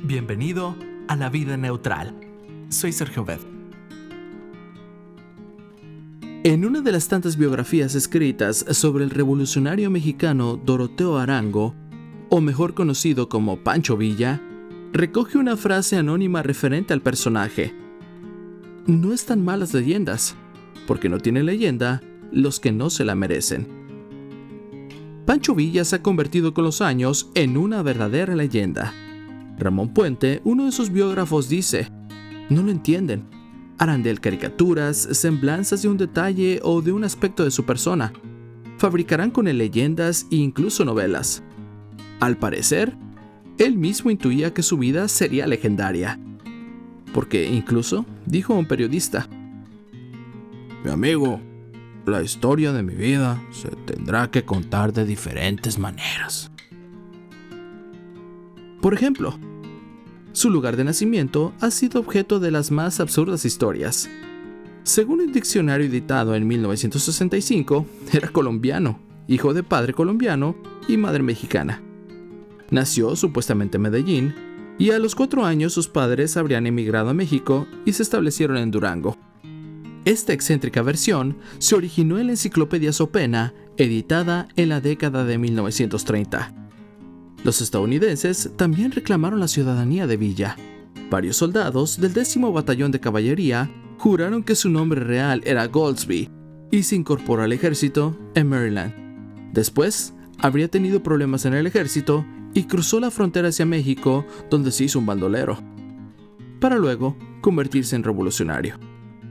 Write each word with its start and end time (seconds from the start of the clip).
Bienvenido 0.00 0.76
a 1.08 1.16
la 1.16 1.28
vida 1.28 1.56
neutral. 1.56 2.14
Soy 2.68 2.92
Sergio 2.92 3.24
Beth. 3.24 3.40
En 6.44 6.64
una 6.64 6.82
de 6.82 6.92
las 6.92 7.08
tantas 7.08 7.36
biografías 7.36 7.96
escritas 7.96 8.64
sobre 8.70 9.02
el 9.02 9.10
revolucionario 9.10 9.90
mexicano 9.90 10.56
Doroteo 10.56 11.18
Arango, 11.18 11.74
o 12.28 12.40
mejor 12.40 12.74
conocido 12.74 13.28
como 13.28 13.64
Pancho 13.64 13.96
Villa, 13.96 14.40
recoge 14.92 15.36
una 15.36 15.56
frase 15.56 15.96
anónima 15.96 16.44
referente 16.44 16.94
al 16.94 17.02
personaje. 17.02 17.74
No 18.86 19.12
están 19.12 19.44
malas 19.44 19.74
leyendas, 19.74 20.36
porque 20.86 21.08
no 21.08 21.18
tiene 21.18 21.42
leyenda 21.42 22.02
los 22.30 22.60
que 22.60 22.70
no 22.70 22.88
se 22.88 23.04
la 23.04 23.16
merecen. 23.16 23.66
Pancho 25.26 25.56
Villa 25.56 25.84
se 25.84 25.96
ha 25.96 26.02
convertido 26.04 26.54
con 26.54 26.62
los 26.62 26.82
años 26.82 27.32
en 27.34 27.56
una 27.56 27.82
verdadera 27.82 28.36
leyenda 28.36 28.94
Ramón 29.58 29.92
Puente, 29.92 30.40
uno 30.44 30.66
de 30.66 30.72
sus 30.72 30.90
biógrafos, 30.90 31.48
dice, 31.48 31.90
no 32.48 32.62
lo 32.62 32.70
entienden. 32.70 33.24
Harán 33.78 34.02
de 34.02 34.10
él 34.10 34.20
caricaturas, 34.20 34.96
semblanzas 35.12 35.82
de 35.82 35.88
un 35.88 35.96
detalle 35.96 36.60
o 36.62 36.82
de 36.82 36.92
un 36.92 37.04
aspecto 37.04 37.44
de 37.44 37.50
su 37.50 37.64
persona. 37.64 38.12
Fabricarán 38.78 39.30
con 39.30 39.48
él 39.48 39.58
leyendas 39.58 40.26
e 40.30 40.36
incluso 40.36 40.84
novelas. 40.84 41.42
Al 42.20 42.36
parecer, 42.36 42.96
él 43.58 43.76
mismo 43.76 44.10
intuía 44.10 44.54
que 44.54 44.62
su 44.62 44.78
vida 44.78 45.08
sería 45.08 45.46
legendaria. 45.46 46.18
Porque 47.12 47.48
incluso 47.48 48.06
dijo 48.26 48.54
a 48.54 48.58
un 48.58 48.66
periodista, 48.66 49.28
Mi 50.84 50.90
amigo, 50.90 51.40
la 52.06 52.22
historia 52.22 52.72
de 52.72 52.82
mi 52.82 52.94
vida 52.94 53.42
se 53.50 53.68
tendrá 53.68 54.30
que 54.30 54.44
contar 54.44 54.92
de 54.92 55.04
diferentes 55.04 55.78
maneras. 55.78 56.50
Por 58.80 58.94
ejemplo, 58.94 59.38
su 60.32 60.50
lugar 60.50 60.76
de 60.76 60.84
nacimiento 60.84 61.52
ha 61.60 61.70
sido 61.70 62.00
objeto 62.00 62.40
de 62.40 62.50
las 62.50 62.70
más 62.70 63.00
absurdas 63.00 63.44
historias. 63.44 64.08
Según 64.82 65.20
un 65.20 65.32
diccionario 65.32 65.86
editado 65.86 66.34
en 66.34 66.46
1965, 66.46 67.86
era 68.12 68.28
colombiano, 68.28 69.00
hijo 69.26 69.52
de 69.52 69.62
padre 69.62 69.92
colombiano 69.92 70.56
y 70.88 70.96
madre 70.96 71.22
mexicana. 71.22 71.82
Nació 72.70 73.16
supuestamente 73.16 73.76
en 73.76 73.82
Medellín 73.82 74.34
y 74.78 74.90
a 74.90 74.98
los 74.98 75.14
cuatro 75.14 75.44
años 75.44 75.72
sus 75.72 75.88
padres 75.88 76.36
habrían 76.36 76.66
emigrado 76.66 77.10
a 77.10 77.14
México 77.14 77.66
y 77.84 77.92
se 77.92 78.02
establecieron 78.02 78.56
en 78.56 78.70
Durango. 78.70 79.16
Esta 80.04 80.32
excéntrica 80.32 80.82
versión 80.82 81.36
se 81.58 81.74
originó 81.74 82.18
en 82.18 82.28
la 82.28 82.32
enciclopedia 82.32 82.92
Sopena, 82.92 83.52
editada 83.76 84.48
en 84.56 84.70
la 84.70 84.80
década 84.80 85.24
de 85.24 85.36
1930. 85.36 86.57
Los 87.48 87.62
estadounidenses 87.62 88.50
también 88.56 88.92
reclamaron 88.92 89.40
la 89.40 89.48
ciudadanía 89.48 90.06
de 90.06 90.18
Villa. 90.18 90.54
Varios 91.10 91.36
soldados 91.36 91.98
del 91.98 92.12
décimo 92.12 92.52
batallón 92.52 92.90
de 92.92 93.00
caballería 93.00 93.70
juraron 93.96 94.42
que 94.42 94.54
su 94.54 94.68
nombre 94.68 95.00
real 95.00 95.40
era 95.46 95.66
Goldsby 95.66 96.28
y 96.70 96.82
se 96.82 96.96
incorporó 96.96 97.44
al 97.44 97.54
ejército 97.54 98.14
en 98.34 98.50
Maryland. 98.50 98.92
Después, 99.54 100.12
habría 100.36 100.68
tenido 100.68 101.02
problemas 101.02 101.46
en 101.46 101.54
el 101.54 101.66
ejército 101.66 102.26
y 102.52 102.64
cruzó 102.64 103.00
la 103.00 103.10
frontera 103.10 103.48
hacia 103.48 103.64
México, 103.64 104.26
donde 104.50 104.70
se 104.70 104.84
hizo 104.84 104.98
un 104.98 105.06
bandolero, 105.06 105.58
para 106.60 106.76
luego 106.76 107.16
convertirse 107.40 107.96
en 107.96 108.04
revolucionario. 108.04 108.78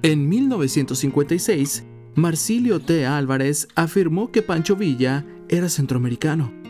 En 0.00 0.26
1956, 0.26 1.84
Marsilio 2.14 2.80
T. 2.80 3.04
Álvarez 3.04 3.68
afirmó 3.74 4.32
que 4.32 4.40
Pancho 4.40 4.74
Villa 4.74 5.26
era 5.50 5.68
centroamericano 5.68 6.64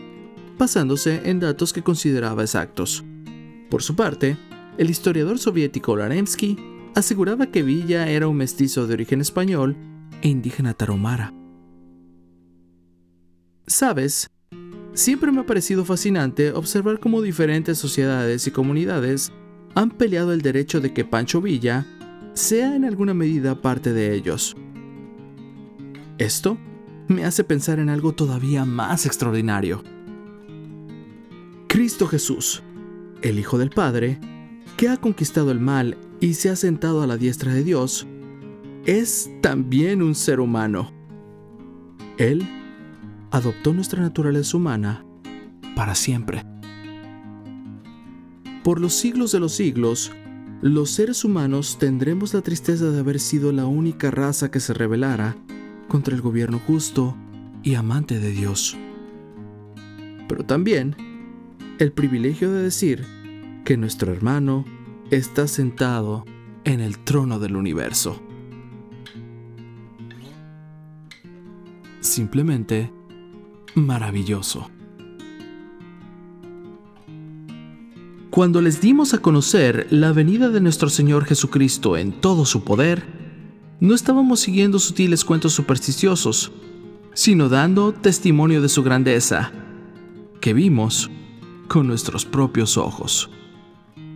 basándose 0.57 1.21
en 1.29 1.39
datos 1.39 1.73
que 1.73 1.83
consideraba 1.83 2.43
exactos. 2.43 3.03
Por 3.69 3.83
su 3.83 3.95
parte, 3.95 4.37
el 4.77 4.89
historiador 4.89 5.39
soviético 5.39 5.95
Larensky 5.95 6.57
aseguraba 6.95 7.47
que 7.47 7.63
Villa 7.63 8.09
era 8.09 8.27
un 8.27 8.37
mestizo 8.37 8.87
de 8.87 8.93
origen 8.93 9.21
español 9.21 9.75
e 10.21 10.29
indígena 10.29 10.73
taromara. 10.73 11.33
Sabes, 13.67 14.29
siempre 14.93 15.31
me 15.31 15.41
ha 15.41 15.45
parecido 15.45 15.83
fascinante 15.85 16.51
observar 16.51 16.99
cómo 16.99 17.21
diferentes 17.21 17.77
sociedades 17.77 18.47
y 18.47 18.51
comunidades 18.51 19.31
han 19.75 19.91
peleado 19.91 20.33
el 20.33 20.41
derecho 20.41 20.79
de 20.79 20.93
que 20.93 21.05
Pancho 21.05 21.41
Villa 21.41 21.85
sea 22.33 22.75
en 22.75 22.85
alguna 22.85 23.13
medida 23.13 23.61
parte 23.61 23.93
de 23.93 24.13
ellos. 24.13 24.55
Esto 26.17 26.57
me 27.07 27.25
hace 27.25 27.43
pensar 27.43 27.79
en 27.79 27.89
algo 27.89 28.13
todavía 28.13 28.65
más 28.65 29.05
extraordinario. 29.05 29.83
Cristo 31.77 32.07
Jesús, 32.07 32.63
el 33.21 33.37
Hijo 33.37 33.59
del 33.59 33.69
Padre, 33.69 34.19
que 34.77 34.89
ha 34.89 34.97
conquistado 34.97 35.51
el 35.51 35.59
mal 35.59 35.95
y 36.19 36.33
se 36.33 36.49
ha 36.49 36.55
sentado 36.55 37.03
a 37.03 37.05
la 37.05 37.17
diestra 37.17 37.53
de 37.53 37.63
Dios, 37.63 38.07
es 38.87 39.29
también 39.43 40.01
un 40.01 40.15
ser 40.15 40.39
humano. 40.39 40.91
Él 42.17 42.49
adoptó 43.29 43.73
nuestra 43.73 44.01
naturaleza 44.01 44.57
humana 44.57 45.05
para 45.75 45.93
siempre. 45.93 46.43
Por 48.63 48.81
los 48.81 48.95
siglos 48.95 49.31
de 49.31 49.39
los 49.39 49.53
siglos, 49.53 50.11
los 50.63 50.89
seres 50.89 51.23
humanos 51.23 51.77
tendremos 51.77 52.33
la 52.33 52.41
tristeza 52.41 52.89
de 52.89 53.01
haber 53.01 53.19
sido 53.19 53.51
la 53.51 53.67
única 53.67 54.09
raza 54.09 54.49
que 54.49 54.59
se 54.59 54.73
rebelara 54.73 55.37
contra 55.87 56.15
el 56.15 56.23
gobierno 56.23 56.59
justo 56.65 57.15
y 57.61 57.75
amante 57.75 58.19
de 58.19 58.31
Dios. 58.31 58.75
Pero 60.27 60.43
también 60.43 61.06
el 61.79 61.91
privilegio 61.91 62.51
de 62.51 62.63
decir 62.63 63.05
que 63.63 63.77
nuestro 63.77 64.11
hermano 64.11 64.65
está 65.11 65.47
sentado 65.47 66.25
en 66.63 66.79
el 66.79 66.97
trono 66.99 67.39
del 67.39 67.55
universo. 67.55 68.21
Simplemente 71.99 72.91
maravilloso. 73.75 74.69
Cuando 78.31 78.61
les 78.61 78.81
dimos 78.81 79.13
a 79.13 79.19
conocer 79.19 79.87
la 79.89 80.11
venida 80.11 80.49
de 80.49 80.61
nuestro 80.61 80.89
Señor 80.89 81.25
Jesucristo 81.25 81.97
en 81.97 82.11
todo 82.21 82.45
su 82.45 82.63
poder, 82.63 83.03
no 83.79 83.93
estábamos 83.93 84.39
siguiendo 84.39 84.79
sutiles 84.79 85.23
cuentos 85.23 85.53
supersticiosos, 85.53 86.51
sino 87.13 87.49
dando 87.49 87.93
testimonio 87.93 88.61
de 88.61 88.69
su 88.69 88.83
grandeza, 88.83 89.51
que 90.39 90.53
vimos 90.53 91.09
con 91.67 91.87
nuestros 91.87 92.25
propios 92.25 92.77
ojos. 92.77 93.29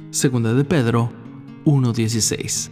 Segunda 0.09 0.53
de 0.53 0.63
Pedro 0.63 1.11
1.16. 1.65 2.69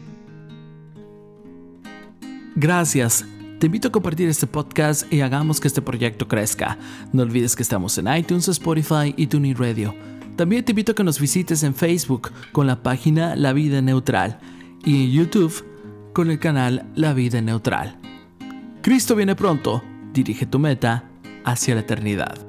Gracias. 2.56 3.25
Te 3.59 3.66
invito 3.66 3.90
a 3.90 3.91
compartir 3.91 4.29
este 4.29 4.47
podcast 4.47 5.12
y 5.12 5.22
hagamos 5.22 5.59
que 5.59 5.67
este 5.67 5.81
proyecto 5.81 6.28
crezca. 6.28 6.78
No 7.12 7.23
olvides 7.23 7.56
que 7.56 7.63
estamos 7.63 7.97
en 7.97 8.07
iTunes, 8.13 8.47
Spotify 8.47 9.13
y 9.16 9.28
TuneIn 9.28 9.56
Radio. 9.56 9.94
También 10.35 10.63
te 10.63 10.72
invito 10.72 10.94
a 10.94 10.96
que 10.96 11.03
nos 11.03 11.19
visites 11.19 11.63
en 11.63 11.75
Facebook 11.75 12.31
con 12.53 12.67
la 12.67 12.81
página 12.81 13.35
La 13.35 13.51
Vida 13.51 13.81
Neutral 13.81 14.40
y 14.85 15.03
en 15.03 15.11
YouTube 15.11 15.66
con 16.13 16.31
el 16.31 16.40
canal 16.40 16.85
La 16.96 17.13
Vida 17.13 17.41
Neutral. 17.41 18.00
Cristo 18.81 19.16
viene 19.16 19.35
pronto. 19.35 19.84
Dirige 20.13 20.46
tu 20.46 20.57
meta 20.57 21.03
hacia 21.44 21.75
la 21.75 21.81
eternidad. 21.81 22.49